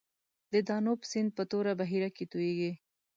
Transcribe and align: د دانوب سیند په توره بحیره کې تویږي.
د 0.53 0.53
دانوب 0.67 0.99
سیند 1.11 1.29
په 1.37 1.43
توره 1.51 1.73
بحیره 1.79 2.09
کې 2.15 2.23
تویږي. 2.31 2.71